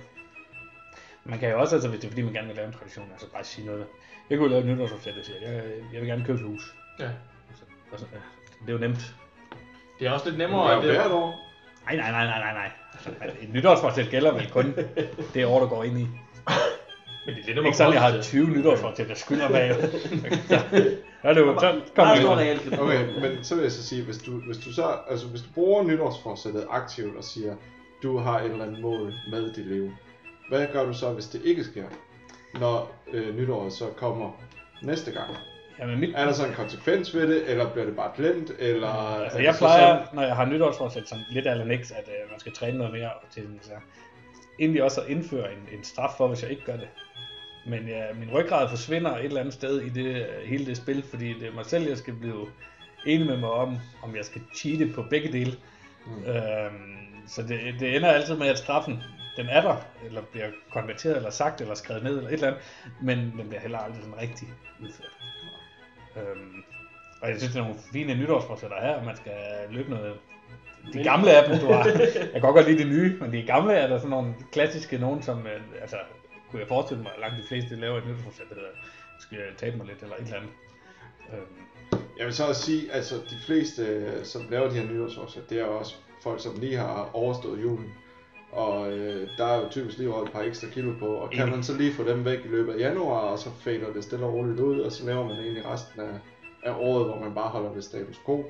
Man 1.23 1.39
kan 1.39 1.49
jo 1.51 1.59
også, 1.59 1.75
altså, 1.75 1.89
hvis 1.89 1.99
det 1.99 2.07
er 2.07 2.11
fordi, 2.11 2.21
man 2.21 2.33
gerne 2.33 2.47
vil 2.47 2.55
lave 2.55 2.67
en 2.67 2.73
tradition, 2.73 3.09
altså 3.11 3.27
bare 3.33 3.43
sige 3.43 3.65
noget. 3.67 3.85
Jeg 4.29 4.37
kunne 4.37 4.49
lave 4.49 4.61
et 4.61 4.67
nytårsforsæt, 4.67 5.13
og 5.19 5.25
sige, 5.25 5.37
jeg, 5.41 5.63
jeg 5.93 6.01
vil 6.01 6.09
gerne 6.09 6.25
købe 6.25 6.39
et 6.39 6.45
hus. 6.45 6.75
ja. 6.99 7.09
Altså, 7.49 7.63
altså, 7.91 8.05
det 8.61 8.69
er 8.69 8.73
jo 8.73 8.79
nemt. 8.79 9.15
Det 10.01 10.07
er 10.09 10.11
også 10.11 10.25
lidt 10.25 10.39
Det 10.39 10.49
nemmere. 10.49 10.73
er 10.73 10.77
at 10.77 10.85
jo 10.85 10.91
hvert 10.91 11.11
år. 11.11 11.47
Nej, 11.85 11.95
nej, 11.95 12.11
nej, 12.11 12.25
nej, 12.25 12.39
nej, 12.39 12.53
nej. 12.53 12.71
Altså, 13.21 13.37
et 13.41 13.53
nytårsforsæt 13.53 14.09
gælder 14.09 14.33
vel 14.33 14.49
kun 14.51 14.75
det 15.33 15.45
år, 15.45 15.59
der 15.59 15.67
går 15.67 15.83
ind 15.83 15.99
i. 15.99 16.07
Men 17.25 17.35
det 17.35 17.41
er 17.41 17.45
lidt 17.45 17.47
Det 17.47 17.57
er 17.57 17.65
ikke 17.65 17.77
sådan, 17.77 17.93
jeg 17.93 18.01
har 18.01 18.21
20 18.21 18.47
nytårsforsæt, 18.47 19.09
jeg 19.09 19.17
skylder 19.17 19.49
bag. 19.49 19.69
Er 21.23 21.33
det 21.33 21.41
jo, 21.41 21.59
så 21.59 21.81
Meget 21.97 22.21
vi. 22.71 22.77
Okay, 22.79 23.19
men 23.21 23.43
så 23.43 23.55
vil 23.55 23.61
jeg 23.61 23.71
så 23.71 23.83
sige, 23.83 24.03
hvis 24.03 24.17
du, 24.17 24.31
hvis 24.31 24.57
du 24.57 24.73
så, 24.73 24.95
altså 25.09 25.27
hvis 25.27 25.41
du 25.41 25.47
bruger 25.53 25.83
nytårsforsættet 25.83 26.65
aktivt 26.69 27.17
og 27.17 27.23
siger, 27.23 27.55
du 28.03 28.17
har 28.17 28.39
et 28.39 28.51
eller 28.51 28.65
andet 28.65 28.81
mål 28.81 29.13
med 29.31 29.53
dit 29.53 29.67
liv, 29.67 29.91
hvad 30.49 30.67
gør 30.73 30.85
du 30.85 30.93
så, 30.93 31.09
hvis 31.13 31.25
det 31.25 31.41
ikke 31.45 31.63
sker, 31.63 31.85
når 32.59 32.91
øh, 33.13 33.35
nytåret 33.35 33.73
så 33.73 33.85
kommer 33.97 34.31
næste 34.83 35.11
gang? 35.11 35.29
Jamen, 35.79 35.99
mit, 35.99 36.13
Er 36.15 36.25
der 36.25 36.33
så 36.33 36.47
en 36.47 36.53
konsekvens 36.53 37.15
ved 37.15 37.27
det, 37.27 37.49
eller 37.51 37.69
bliver 37.71 37.85
det 37.85 37.95
bare 37.95 38.11
glemt, 38.15 38.51
eller... 38.59 39.21
altså, 39.23 39.39
jeg 39.39 39.55
plejer, 39.57 40.05
når 40.13 40.21
jeg 40.21 40.35
har 40.35 40.45
nytårsforsæt, 40.45 41.09
som 41.09 41.17
lidt 41.29 41.47
eller 41.47 41.65
niks, 41.65 41.91
at 41.91 42.07
øh, 42.07 42.31
man 42.31 42.39
skal 42.39 42.53
træne 42.53 42.77
noget 42.77 42.93
mere, 42.93 43.13
og 43.13 43.29
til 43.31 43.59
så 43.61 43.71
egentlig 44.59 44.83
også 44.83 45.01
at 45.01 45.09
indføre 45.09 45.51
en, 45.51 45.77
en 45.77 45.83
straf 45.83 46.13
for, 46.17 46.27
hvis 46.27 46.43
jeg 46.43 46.51
ikke 46.51 46.65
gør 46.65 46.77
det. 46.77 46.87
Men 47.65 47.87
ja, 47.87 48.03
min 48.13 48.29
ryggrad 48.33 48.69
forsvinder 48.69 49.17
et 49.17 49.25
eller 49.25 49.39
andet 49.39 49.53
sted 49.53 49.81
i 49.81 49.89
det, 49.89 50.05
øh, 50.05 50.25
hele 50.45 50.65
det 50.65 50.77
spil, 50.77 51.03
fordi 51.09 51.33
det 51.39 51.47
er 51.47 51.53
mig 51.53 51.65
selv, 51.65 51.87
jeg 51.87 51.97
skal 51.97 52.13
blive 52.13 52.47
enig 53.05 53.27
med 53.27 53.37
mig 53.37 53.51
om, 53.51 53.77
om 54.03 54.15
jeg 54.15 54.25
skal 54.25 54.41
cheate 54.55 54.93
på 54.95 55.05
begge 55.09 55.31
dele. 55.31 55.53
Mm. 56.05 56.25
Øhm, 56.25 57.27
så 57.27 57.41
det, 57.41 57.59
det 57.79 57.95
ender 57.95 58.09
altid 58.09 58.37
med, 58.37 58.47
at 58.47 58.57
straffen, 58.57 59.03
den 59.37 59.45
er 59.49 59.61
der, 59.61 59.75
eller 60.05 60.21
bliver 60.21 60.47
konverteret, 60.73 61.15
eller 61.15 61.29
sagt, 61.29 61.61
eller 61.61 61.75
skrevet 61.75 62.03
ned, 62.03 62.17
eller 62.17 62.29
et 62.29 62.33
eller 62.33 62.47
andet, 62.47 62.61
men 63.01 63.17
den 63.17 63.47
bliver 63.47 63.61
heller 63.61 63.77
aldrig 63.77 64.03
sådan 64.03 64.21
rigtig 64.21 64.47
udført. 64.81 65.20
Øhm, 66.15 66.63
og 67.21 67.29
jeg 67.29 67.37
synes, 67.37 67.53
det 67.53 67.59
er 67.59 67.63
nogle 67.63 67.79
fine 67.93 68.15
nytårsforsætter 68.15 68.77
her, 68.81 69.03
man 69.03 69.15
skal 69.15 69.33
løbe 69.69 69.89
noget. 69.89 70.17
De 70.93 71.03
gamle 71.03 71.31
af 71.31 71.49
dem, 71.49 71.59
du 71.59 71.73
har. 71.73 71.83
Jeg 72.33 72.41
kan 72.41 72.53
godt 72.53 72.69
lide 72.69 72.83
de 72.83 72.89
nye, 72.89 73.17
men 73.21 73.33
de 73.33 73.43
gamle 73.43 73.73
er 73.73 73.87
der 73.87 73.97
sådan 73.97 74.09
nogle 74.09 74.33
klassiske 74.51 74.97
nogen, 74.97 75.21
som, 75.23 75.47
øh, 75.47 75.61
altså, 75.81 75.97
kunne 76.49 76.59
jeg 76.59 76.67
forestille 76.67 77.03
mig, 77.03 77.11
at 77.15 77.19
langt 77.19 77.37
de 77.37 77.47
fleste 77.47 77.75
laver 77.75 77.97
et 77.97 78.07
nytårsforsæt, 78.07 78.49
der 78.49 78.55
hedder, 78.55 78.69
skal 79.19 79.37
jeg 79.37 79.57
tabe 79.57 79.77
mig 79.77 79.87
lidt, 79.87 80.01
eller 80.03 80.15
et 80.15 80.21
eller 80.21 80.37
andet. 80.37 80.51
Øhm, 81.33 82.01
Jeg 82.17 82.25
vil 82.25 82.33
så 82.35 82.47
også 82.47 82.61
sige, 82.61 82.91
altså 82.93 83.15
de 83.15 83.35
fleste, 83.45 83.83
øh, 83.83 84.23
som 84.25 84.41
laver 84.49 84.69
de 84.69 84.75
her 84.75 84.91
nytårsforsæt, 84.91 85.49
det 85.49 85.59
er 85.59 85.65
også 85.65 85.95
folk, 86.23 86.41
som 86.41 86.59
lige 86.59 86.77
har 86.77 87.09
overstået 87.13 87.61
julen. 87.63 87.93
Og 88.51 88.91
øh, 88.91 89.29
der 89.37 89.45
er 89.45 89.61
jo 89.61 89.69
typisk 89.69 89.97
lige 89.97 90.13
over 90.13 90.25
et 90.25 90.31
par 90.31 90.41
ekstra 90.41 90.67
kilo 90.67 90.93
på, 90.99 91.05
og 91.05 91.31
kan 91.31 91.49
man 91.49 91.63
så 91.63 91.77
lige 91.77 91.93
få 91.93 92.03
dem 92.03 92.25
væk 92.25 92.39
i 92.45 92.47
løbet 92.47 92.73
af 92.73 92.79
januar, 92.79 93.19
og 93.19 93.39
så 93.39 93.49
fader 93.59 93.93
det 93.93 94.03
stille 94.03 94.25
og 94.25 94.33
roligt 94.33 94.59
ud, 94.59 94.79
og 94.79 94.91
så 94.91 95.05
laver 95.05 95.27
man 95.27 95.37
egentlig 95.37 95.65
resten 95.65 96.01
af, 96.01 96.19
af 96.63 96.73
året, 96.79 97.05
hvor 97.05 97.19
man 97.19 97.33
bare 97.33 97.49
holder 97.49 97.73
det 97.73 97.83
status 97.83 98.19
quo. 98.25 98.45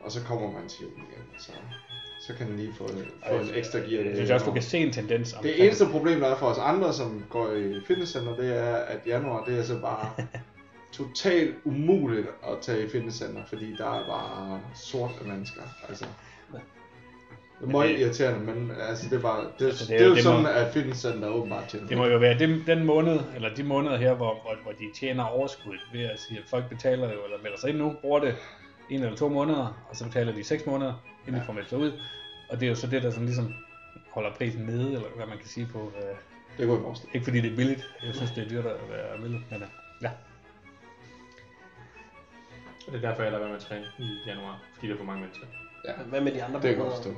Og 0.00 0.12
så 0.12 0.24
kommer 0.24 0.52
man 0.52 0.68
til 0.68 0.82
julen 0.82 1.04
igen, 1.10 1.24
så, 1.38 1.52
så 2.20 2.34
kan 2.34 2.48
man 2.48 2.56
lige 2.56 2.72
få, 2.72 2.88
få 3.28 3.34
en 3.34 3.54
ekstra 3.54 3.78
gear. 3.78 4.04
jeg 4.04 4.16
synes 4.16 4.30
også, 4.30 4.46
du 4.46 4.52
kan 4.52 4.62
se 4.62 4.78
en 4.78 4.92
tendens. 4.92 5.36
Det 5.42 5.64
eneste 5.64 5.86
problem, 5.86 6.20
der 6.20 6.26
er 6.26 6.36
for 6.36 6.46
os 6.46 6.58
andre, 6.58 6.92
som 6.92 7.24
går 7.30 7.52
i 7.52 7.80
fitnesscenter, 7.86 8.36
det 8.36 8.58
er, 8.58 8.74
at 8.74 9.06
januar, 9.06 9.44
det 9.44 9.58
er 9.58 9.62
så 9.62 9.80
bare 9.80 10.10
totalt 10.92 11.54
umuligt 11.64 12.26
at 12.42 12.58
tage 12.60 12.86
i 12.86 12.88
fitnesscenter, 12.88 13.44
fordi 13.46 13.76
der 13.78 14.00
er 14.00 14.06
bare 14.06 14.60
sort 14.74 15.10
af 15.20 15.26
mennesker. 15.26 15.62
Altså, 15.88 16.04
meget 17.66 17.90
det- 17.90 18.00
irriterende, 18.00 18.52
men 18.54 18.70
altså, 18.88 19.08
det 19.10 19.16
er 19.16 19.22
bare, 19.22 19.44
det, 19.58 19.66
Altså, 19.66 19.84
det, 19.84 19.90
det 19.98 20.00
er 20.04 20.08
jo 20.08 20.14
det 20.14 20.22
sådan, 20.22 20.42
må- 20.42 20.48
at 20.48 20.72
fitnesscenter 20.72 21.28
er 21.28 21.32
åbenbart 21.32 21.68
til. 21.68 21.88
Det 21.88 21.96
må 21.98 22.06
jo 22.06 22.18
være 22.18 22.38
den, 22.38 22.62
den 22.66 22.84
måned, 22.84 23.20
eller 23.34 23.54
de 23.54 23.62
måneder 23.62 23.96
her, 23.96 24.14
hvor, 24.14 24.32
hvor, 24.42 24.56
hvor 24.62 24.72
de 24.72 24.84
tjener 25.00 25.24
overskud 25.24 25.76
ved 25.92 26.02
at 26.04 26.20
sige, 26.20 26.38
at 26.38 26.44
folk 26.50 26.68
betaler 26.68 27.12
jo, 27.12 27.24
eller 27.24 27.42
melder 27.42 27.58
sig 27.58 27.70
ind 27.70 27.78
nu, 27.78 27.96
bruger 28.00 28.20
det 28.20 28.36
en 28.90 29.02
eller 29.02 29.16
to 29.16 29.28
måneder, 29.28 29.86
og 29.90 29.96
så 29.96 30.04
betaler 30.04 30.32
de 30.32 30.44
seks 30.44 30.66
måneder, 30.66 30.92
inden 31.26 31.34
de 31.34 31.40
Ja. 31.40 31.48
får 31.48 31.52
meldt 31.52 31.68
sig 31.68 31.78
ud. 31.78 31.92
Og 32.48 32.60
det 32.60 32.66
er 32.66 32.70
jo 32.70 32.74
så 32.76 32.86
det, 32.86 33.02
der 33.02 33.10
sådan 33.10 33.26
ligesom 33.26 33.54
holder 34.10 34.30
prisen 34.34 34.62
nede, 34.62 34.86
eller 34.92 35.08
hvad 35.16 35.26
man 35.26 35.38
kan 35.38 35.46
sige 35.48 35.68
på. 35.72 35.92
Øh, 35.96 36.16
Det 36.58 36.66
går 36.68 36.76
i 36.76 36.80
vores 36.80 37.06
ikke 37.14 37.24
fordi 37.24 37.40
det 37.40 37.52
er 37.52 37.56
billigt, 37.56 37.94
jeg 38.06 38.14
synes 38.14 38.30
det 38.30 38.44
er 38.44 38.48
dyrt 38.48 38.66
at 38.66 38.76
være 38.90 39.18
medlem, 39.18 39.42
men 39.50 39.62
øh, 39.62 39.68
ja. 40.02 40.10
Og 42.86 42.92
det 42.92 43.04
er 43.04 43.08
derfor, 43.08 43.22
jeg 43.22 43.32
lader 43.32 43.44
være 43.44 43.52
med 43.52 43.56
at 43.60 43.62
træne 43.68 43.84
i 43.98 44.08
januar, 44.26 44.62
fordi 44.74 44.86
der 44.88 44.94
er 44.94 44.98
for 44.98 45.04
mange 45.04 45.20
mennesker. 45.22 45.46
Ja, 45.88 45.92
Hvad 46.06 46.20
med 46.20 46.32
de 46.32 46.44
andre 46.44 46.54
det 46.54 46.62
kan 46.62 46.70
jeg 46.70 46.78
godt 46.78 46.94
forstå. 46.94 47.10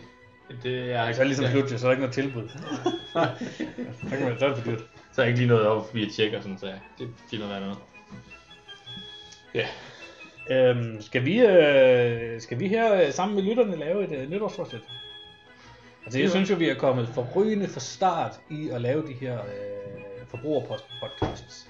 Det 0.62 0.92
er 0.92 1.12
Så 1.12 1.20
er 1.20 1.24
ligesom 1.24 1.46
slut, 1.46 1.70
så 1.70 1.74
er 1.76 1.80
der 1.80 1.90
ikke 1.90 2.00
noget 2.00 2.14
tilbud. 2.14 2.48
så, 4.10 4.16
kan 4.16 4.24
man, 4.24 4.38
så 4.38 4.46
er 4.46 4.48
det 4.48 4.58
for 4.58 4.70
dyrt. 4.70 4.84
Så 5.12 5.22
er 5.22 5.26
ikke 5.26 5.38
lige 5.38 5.48
noget 5.48 5.66
op 5.66 5.86
forbi 5.86 6.02
et 6.02 6.12
tjek 6.16 6.32
og 6.32 6.42
sådan, 6.42 6.58
så 6.58 6.72
det 6.98 7.08
er 7.32 7.38
noget 7.38 7.54
andet. 7.54 7.76
Ja. 9.54 9.66
Øhm, 10.50 11.00
skal, 11.00 11.24
vi, 11.24 11.40
øh, 11.40 12.40
skal 12.40 12.58
vi 12.58 12.68
her 12.68 13.02
øh, 13.02 13.12
sammen 13.12 13.34
med 13.36 13.42
lytterne 13.44 13.76
lave 13.76 14.04
et 14.04 14.18
øh, 14.18 14.30
nytårsforsæt? 14.30 14.80
Altså 16.04 16.18
jeg 16.18 16.30
synes 16.30 16.50
jo, 16.50 16.54
vi 16.54 16.68
er 16.68 16.74
kommet 16.74 17.08
forrygende 17.08 17.68
fra 17.68 17.80
start 17.80 18.40
i 18.50 18.68
at 18.68 18.80
lave 18.80 19.06
de 19.06 19.12
her 19.12 19.38
øh, 19.40 20.26
forbrugerpodcasts. 20.28 21.68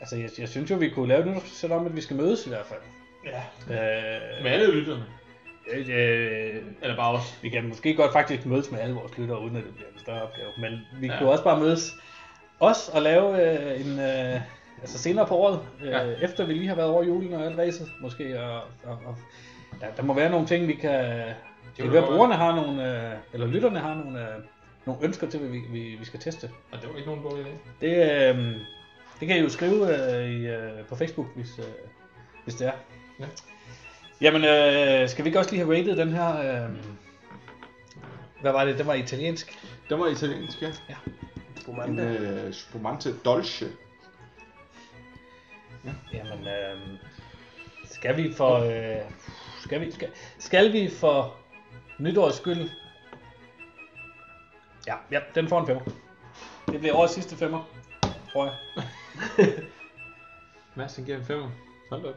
Altså, 0.00 0.16
jeg, 0.16 0.30
jeg 0.38 0.48
synes 0.48 0.70
jo, 0.70 0.76
vi 0.76 0.88
kunne 0.88 1.08
lave 1.08 1.24
noget 1.24 1.42
selv 1.42 1.72
om, 1.72 1.86
at 1.86 1.96
vi 1.96 2.00
skal 2.00 2.16
mødes 2.16 2.46
i 2.46 2.48
hvert 2.48 2.66
fald. 2.66 2.80
Ja. 3.26 3.42
Øh, 3.74 4.42
Med 4.42 4.50
alle 4.50 4.74
lytterne. 4.74 5.04
Øh, 5.70 5.78
øh, 5.88 6.62
Eller 6.82 6.96
bare 6.96 7.14
os. 7.14 7.38
vi 7.42 7.48
kan 7.48 7.68
måske 7.68 7.94
godt 7.94 8.12
faktisk 8.12 8.46
mødes 8.46 8.70
med 8.70 8.80
alle 8.80 8.94
vores 8.94 9.18
lyttere, 9.18 9.40
uden 9.40 9.56
at 9.56 9.64
det 9.64 9.74
bliver 9.74 9.88
en 9.94 9.98
større 9.98 10.22
opgave. 10.22 10.48
Men 10.58 10.80
vi 11.00 11.06
Ja. 11.06 11.18
kunne 11.18 11.30
også 11.30 11.44
bare 11.44 11.60
mødes 11.60 11.92
os 12.60 12.88
og 12.88 13.02
lave 13.02 13.52
øh, 13.52 13.80
en... 13.80 13.98
Øh, 13.98 14.40
altså 14.80 14.98
senere 14.98 15.26
på 15.26 15.34
året, 15.36 15.60
øh, 15.82 15.88
Ja. 15.88 16.04
efter 16.22 16.46
vi 16.46 16.52
lige 16.52 16.68
har 16.68 16.74
været 16.74 16.88
over 16.90 17.04
julen 17.04 17.32
og 17.34 17.44
alt 17.46 17.58
ræset, 17.58 17.88
måske. 18.00 18.40
Og, 18.40 18.56
og, 18.84 18.98
og 19.06 19.16
der, 19.80 19.86
der 19.96 20.02
må 20.02 20.14
være 20.14 20.30
nogle 20.30 20.46
ting, 20.46 20.68
vi 20.68 20.74
kan... 20.74 21.18
Det 21.76 21.84
kan 21.84 21.92
være, 21.92 22.06
brugerne 22.06 22.34
har 22.34 22.54
nogle... 22.56 23.06
Øh, 23.12 23.18
eller 23.32 23.46
lytterne 23.46 23.78
har 23.78 23.94
nogle, 23.94 24.20
øh, 24.20 24.34
nogle 24.84 25.04
ønsker 25.04 25.30
til, 25.30 25.40
hvad 25.40 25.48
vi, 25.50 25.58
vi, 25.70 25.80
vi 25.98 26.04
skal 26.04 26.20
teste. 26.20 26.50
Og 26.72 26.78
det 26.82 26.88
var 26.90 26.96
ikke 26.96 27.08
nogen 27.08 27.24
dårlig 27.24 27.44
idé. 27.46 27.50
Det, 27.80 27.96
øh, 28.34 28.54
det 29.20 29.28
kan 29.28 29.36
I 29.36 29.40
jo 29.40 29.48
skrive 29.48 30.12
øh, 30.16 30.30
i, 30.30 30.46
øh, 30.46 30.84
på 30.88 30.96
Facebook, 30.96 31.26
hvis, 31.36 31.58
øh, 31.58 31.64
hvis 32.44 32.54
det 32.54 32.66
er. 32.66 32.72
Ja. 33.20 33.24
Jamen, 34.22 34.44
øh, 34.44 35.08
skal 35.08 35.24
vi 35.24 35.28
ikke 35.28 35.38
også 35.38 35.50
lige 35.50 35.64
have 35.64 35.78
rated 35.78 35.96
den 35.96 36.12
her... 36.12 36.38
Øh, 36.38 36.70
hvad 38.40 38.52
var 38.52 38.64
det? 38.64 38.78
Den 38.78 38.86
var 38.86 38.94
italiensk. 38.94 39.58
Den 39.88 40.00
var 40.00 40.06
italiensk, 40.06 40.62
ja. 40.62 40.68
En 40.88 41.60
Spumante. 41.60 42.44
uh, 42.46 42.52
spumante 42.52 43.18
dolce. 43.24 43.66
Jamen, 46.12 46.48
øh, 46.48 46.98
skal 47.84 48.16
vi 48.16 48.32
for... 48.32 48.54
Øh, 48.54 49.02
skal, 49.60 49.80
vi, 49.80 49.90
skal, 49.90 50.08
skal 50.38 50.72
vi 50.72 50.90
for 50.90 51.36
nytårs 51.98 52.34
skyld... 52.34 52.70
Ja, 54.86 54.94
ja, 55.10 55.20
den 55.34 55.48
får 55.48 55.60
en 55.60 55.66
femmer. 55.66 55.82
Det 56.66 56.80
bliver 56.80 56.94
årets 56.94 57.14
sidste 57.14 57.36
femmer, 57.36 57.64
tror 58.32 58.44
jeg. 58.44 58.54
Mads, 60.76 60.94
den 60.94 61.04
giver 61.04 61.18
en 61.18 61.24
femmer. 61.24 61.50
Hold 61.90 62.04
op. 62.04 62.14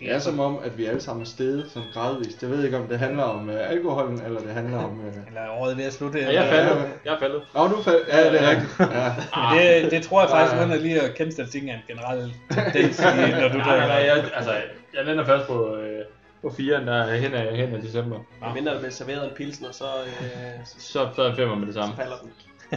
Det 0.00 0.10
er 0.12 0.18
som 0.18 0.40
om, 0.40 0.58
at 0.64 0.78
vi 0.78 0.84
alle 0.86 1.00
sammen 1.00 1.22
er 1.22 1.26
steget 1.26 1.70
sådan 1.70 1.88
gradvist. 1.94 2.42
Jeg 2.42 2.50
ved 2.50 2.64
ikke, 2.64 2.76
om 2.78 2.88
det 2.88 2.98
handler 2.98 3.22
om 3.22 3.48
uh, 3.48 3.54
alkoholen, 3.70 4.22
eller 4.26 4.40
det 4.40 4.50
handler 4.50 4.78
om... 4.78 4.98
Uh... 5.00 5.06
Eller 5.26 5.48
året 5.50 5.72
er 5.72 5.76
ved 5.76 5.84
at 5.84 5.92
slutte. 5.92 6.18
Ja, 6.18 6.24
jeg 6.26 6.34
eller- 6.34 6.50
faldet. 6.68 6.90
Jeg 7.04 7.14
er 7.14 7.18
faldet. 7.18 7.42
Nå, 7.54 7.68
nu 7.68 7.82
faldt... 7.82 8.08
Ja, 8.08 8.30
det 8.32 8.42
er 8.42 8.50
rigtigt. 8.50 8.80
Ja. 8.80 9.14
Men 9.54 9.82
det, 9.84 9.90
det 9.90 10.02
tror 10.02 10.20
jeg 10.20 10.30
faktisk, 10.30 10.52
Ja, 10.52 10.58
ja. 10.58 10.64
uden 10.64 10.74
at 10.76 10.82
lige 10.82 11.00
at 11.00 11.14
kende 11.14 11.32
statistikken, 11.32 11.70
er 11.70 11.74
en 11.74 11.80
generel 11.88 12.34
tendens, 12.72 13.00
når 13.00 13.48
du 13.48 13.58
Nej, 13.58 13.76
nej, 13.76 13.86
nej, 13.86 13.96
drikker. 13.96 14.14
jeg, 14.14 14.24
altså, 14.34 14.52
jeg 14.96 15.04
lander 15.04 15.24
først 15.24 15.46
på, 15.46 15.76
øh, 15.76 16.04
på 16.42 16.48
4'eren, 16.48 16.86
der 16.86 16.92
er 16.94 17.16
hen 17.16 17.34
af, 17.34 17.56
hen 17.56 17.74
af 17.74 17.82
december. 17.82 18.18
Ja. 18.42 18.52
Mindre 18.54 18.72
der 18.72 18.78
bliver 18.78 18.92
serveret 18.92 19.24
en 19.24 19.30
pilsner, 19.36 19.72
så, 19.72 19.84
øh, 19.84 20.22
så, 20.66 20.74
Så, 20.78 21.08
så 21.16 21.22
er 21.22 21.30
en 21.30 21.36
femmer 21.36 21.54
med 21.54 21.66
det 21.66 21.74
så 21.74 21.80
samme. 21.80 21.96
falder 21.96 22.16
den. 22.16 22.30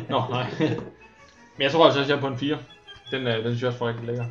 Nå, 0.10 0.22
nej. 0.30 0.46
Men 1.58 1.62
jeg 1.64 1.72
tror 1.72 1.86
altså 1.86 2.00
også, 2.00 2.12
jeg 2.12 2.18
er 2.18 2.22
på 2.22 2.28
en 2.28 2.38
4. 2.38 2.58
Den, 3.12 3.28
øh, 3.28 3.34
den 3.36 3.44
synes 3.44 3.62
jeg 3.62 3.68
også 3.68 3.80
var 3.80 3.88
rigtig 3.88 4.06
lækker. 4.06 4.26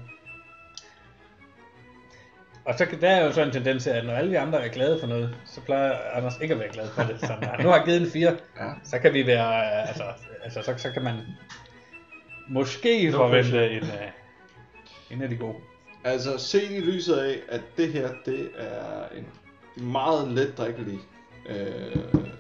Og 2.65 2.75
så 2.79 2.87
kan- 2.87 3.01
der 3.01 3.09
er 3.11 3.25
jo 3.27 3.33
sådan 3.33 3.49
en 3.49 3.53
tendens 3.53 3.83
til, 3.83 3.91
at 3.91 4.05
når 4.07 4.13
alle 4.13 4.31
vi 4.31 4.37
andre 4.37 4.65
er 4.65 4.69
glade 4.69 5.01
for 5.01 5.07
noget, 5.07 5.37
så 5.47 5.61
plejer 5.61 5.93
Anders 6.13 6.39
ikke 6.43 6.55
at 6.55 6.61
være 6.61 6.73
glad 6.73 6.89
for 6.89 7.03
det. 7.03 7.21
Så 7.21 7.33
når 7.43 7.63
nu 7.63 7.69
har 7.69 7.85
givet 7.85 8.01
en 8.01 8.11
4, 8.11 8.37
Ja. 8.61 8.71
så 8.85 8.99
kan 8.99 9.15
vi 9.15 9.27
være, 9.27 9.81
altså, 9.89 10.05
altså 10.45 10.63
så, 10.63 10.75
så 10.77 10.91
kan 10.91 11.03
man 11.03 11.15
måske 12.49 13.13
forvente 13.13 13.71
en, 13.71 13.83
uh, 13.83 15.13
en 15.17 15.23
af 15.23 15.29
de 15.29 15.37
gode. 15.37 15.55
Altså, 16.05 16.39
set 16.39 16.71
i 16.71 16.81
lyset 16.81 17.15
af, 17.17 17.37
at 17.49 17.61
det 17.77 17.89
her, 17.93 18.09
det 18.27 18.51
er 18.59 19.09
en 19.17 19.27
meget 19.93 20.29
let 20.29 20.59
drikkelig 20.59 20.99
øh, 21.49 21.97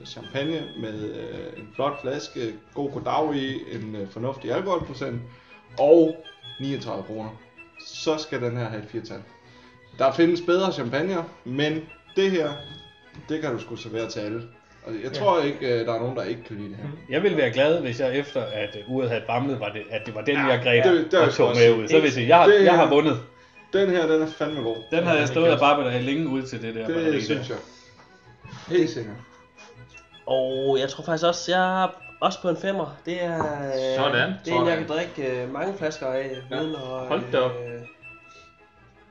champagne 0.06 0.62
med 0.80 1.14
øh, 1.14 1.58
en 1.58 1.68
flot 1.74 2.00
flaske, 2.00 2.52
god 2.74 2.90
goddag 2.92 3.34
i, 3.34 3.54
en 3.76 3.96
øh, 3.96 4.08
fornuftig 4.08 4.52
alkoholprocent 4.52 5.20
og 5.78 6.24
39 6.60 7.02
kroner. 7.04 7.30
Så 7.86 8.18
skal 8.18 8.42
den 8.42 8.56
her 8.56 8.64
have 8.68 8.82
et 8.82 8.88
firtal. 8.90 9.22
Der 9.98 10.12
findes 10.12 10.40
bedre 10.40 10.72
champagner, 10.72 11.22
men 11.44 11.80
det 12.16 12.30
her, 12.30 12.50
det 13.28 13.40
kan 13.40 13.52
du 13.52 13.58
sgu 13.58 13.76
servere 13.76 14.08
til 14.10 14.20
alle. 14.20 14.42
Og 14.86 14.92
jeg 15.04 15.12
tror 15.12 15.40
ikke, 15.42 15.80
øh, 15.80 15.86
der 15.86 15.94
er 15.94 15.98
nogen, 15.98 16.16
der 16.16 16.24
ikke 16.24 16.44
kan 16.44 16.56
lide 16.56 16.68
det 16.68 16.76
her. 16.76 16.88
Jeg 17.10 17.22
ville 17.22 17.36
være 17.36 17.50
glad, 17.50 17.80
hvis 17.80 18.00
jeg 18.00 18.16
efter, 18.16 18.42
at 18.42 18.76
øh, 18.78 18.90
uret 18.94 19.08
havde 19.08 19.22
bramlet, 19.26 19.60
var 19.60 19.68
det, 19.68 19.82
at 19.90 20.02
det 20.06 20.14
var 20.14 20.20
den, 20.20 20.34
Ja, 20.34 20.46
jeg 20.46 20.60
greb 20.62 20.84
det- 20.84 21.12
det 21.12 21.20
og 21.20 21.32
tog 21.32 21.48
med 21.48 21.56
sige. 21.56 21.74
ud. 21.76 21.88
Så 21.88 22.00
vil 22.00 22.12
jeg 22.16 22.28
jeg 22.28 22.36
har, 22.36 22.46
Det- 22.46 22.64
jeg 22.64 22.74
har 22.76 22.88
vundet. 22.88 23.20
Den 23.72 23.90
her, 23.90 24.06
den 24.06 24.22
er 24.22 24.26
fandme 24.26 24.60
god. 24.60 24.76
Den 24.90 25.04
havde 25.04 25.18
jeg 25.18 25.28
stået 25.28 25.50
og 25.52 25.58
barbet 25.58 26.02
længe 26.02 26.28
ud 26.28 26.42
til 26.42 26.62
det 26.62 26.74
der 26.74 26.86
batteri 26.86 27.12
Det 27.12 27.24
synes 27.24 27.48
der. 27.48 27.54
jeg. 28.68 28.78
Helt 28.78 28.90
sikkert. 28.90 29.14
Og 30.26 30.78
jeg 30.80 30.88
tror 30.88 31.04
faktisk 31.04 31.26
også, 31.26 31.52
jeg 31.52 31.82
er 31.84 31.88
også 32.20 32.42
på 32.42 32.48
en 32.48 32.56
femmer. 32.56 32.96
Det 33.06 33.24
er, 33.24 33.38
Sådan, 33.96 34.32
det 34.44 34.52
er 34.52 34.60
en, 34.60 34.68
jeg 34.68 34.76
kan 34.78 34.88
drikke 34.88 35.42
øh, 35.42 35.52
mange 35.52 35.74
flasker 35.78 36.06
af, 36.06 36.30
Ja, 36.50 36.56
at, 36.56 36.66
hold 37.08 37.22
da 37.32 37.38
op. 37.38 37.50
øh, 37.50 37.80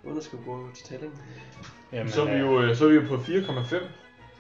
uden 0.03 0.17
at 0.17 0.23
skulle 0.23 0.43
gå 0.45 0.67
til 0.75 0.85
tælling. 0.85 1.21
Jamen, 1.93 2.11
Så 2.11 2.21
er 2.21 2.25
vi 2.25 2.31
øh, 2.31 2.39
jo, 2.39 2.61
øh, 2.61 2.75
så 2.75 2.85
er 2.85 2.89
vi 2.89 2.95
jo 2.95 3.01
på 3.07 3.15
4,5. 3.15 3.75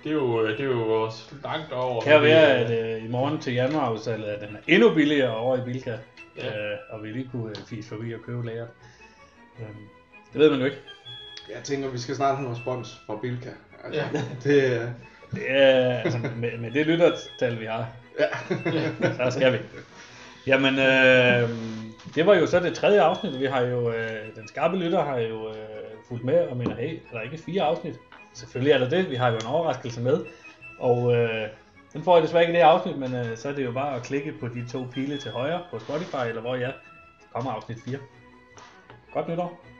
Det 0.03 0.09
er 0.09 0.11
jo, 0.13 0.41
øh, 0.43 0.49
det 0.57 0.59
er 0.59 0.65
jo 0.69 0.83
vores 0.83 1.33
langt 1.43 1.71
over. 1.71 2.01
Kan 2.01 2.21
være, 2.21 2.63
øh, 2.63 2.69
at 2.71 2.95
øh, 2.97 3.05
i 3.05 3.07
morgen 3.07 3.39
til 3.39 3.53
januarudsalget, 3.53 4.25
at 4.27 4.41
den 4.47 4.55
er 4.55 4.59
endnu 4.67 4.93
billigere 4.93 5.35
over 5.35 5.57
i 5.57 5.61
Bilka. 5.65 5.97
Ja. 6.37 6.47
Øh, 6.47 6.77
og 6.89 7.03
vi 7.03 7.07
lige 7.11 7.29
kunne 7.31 7.49
øh, 7.49 7.55
fise 7.67 7.89
forbi 7.89 8.13
og 8.13 8.19
købe 8.25 8.45
lager. 8.45 8.65
Øhm, 9.59 9.67
det 10.33 10.39
ved 10.41 10.49
man 10.49 10.59
jo 10.59 10.65
ikke. 10.65 10.77
Jeg 11.55 11.63
tænker, 11.63 11.89
vi 11.89 11.97
skal 11.97 12.15
snart 12.15 12.35
have 12.35 12.43
noget 12.43 12.57
spons 12.57 13.01
fra 13.05 13.15
Bilka. 13.21 13.49
Altså, 13.83 14.01
Ja. 14.01 14.07
det, 14.43 14.75
er- 14.75 14.89
Det 15.35 15.43
er, 15.47 15.97
altså, 15.99 16.19
med, 16.37 16.57
med 16.57 16.71
det 16.71 16.87
lyttertal, 16.87 17.59
vi 17.59 17.65
har, 17.65 17.87
ja. 18.19 18.27
så 19.29 19.31
skal 19.39 19.53
vi. 19.53 19.57
Jamen, 20.47 20.79
øh, 20.79 21.49
det 22.15 22.25
var 22.25 22.35
jo 22.35 22.47
så 22.47 22.59
det 22.59 22.73
tredje 22.73 23.01
afsnit. 23.01 23.39
Vi 23.39 23.45
har 23.45 23.61
jo, 23.61 23.91
øh, 23.91 24.35
den 24.35 24.47
skarpe 24.47 24.77
lytter 24.77 25.03
har 25.03 25.17
jo 25.17 25.49
øh, 25.49 25.55
fulgt 26.07 26.23
med 26.23 26.47
og 26.47 26.57
mener, 26.57 26.75
hey, 26.75 26.99
er 27.11 27.17
der 27.17 27.21
ikke 27.21 27.37
fire 27.37 27.61
afsnit? 27.61 27.99
Selvfølgelig 28.33 28.71
er 28.71 28.77
der 28.77 28.89
det. 28.89 29.09
Vi 29.09 29.15
har 29.15 29.29
jo 29.29 29.35
en 29.35 29.45
overraskelse 29.45 30.01
med. 30.01 30.25
Og 30.79 31.15
øh, 31.15 31.47
den 31.93 32.03
får 32.03 32.15
jeg 32.15 32.23
desværre 32.23 32.43
ikke 32.43 32.53
i 32.53 32.55
det 32.55 32.61
afsnit, 32.61 32.97
men 32.97 33.15
øh, 33.15 33.37
så 33.37 33.49
er 33.49 33.53
det 33.53 33.65
jo 33.65 33.71
bare 33.71 33.95
at 33.95 34.03
klikke 34.03 34.33
på 34.39 34.47
de 34.47 34.67
to 34.67 34.87
pile 34.93 35.17
til 35.17 35.31
højre 35.31 35.61
på 35.71 35.79
Spotify, 35.79 36.27
eller 36.27 36.41
hvor 36.41 36.55
jeg 36.55 36.61
ja, 36.61 36.71
kommer 37.33 37.51
afsnit 37.51 37.77
4. 37.85 37.97
Godt 39.13 39.27
nytår. 39.27 39.70